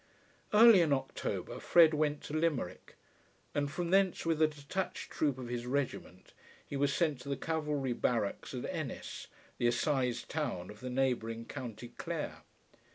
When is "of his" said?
5.37-5.67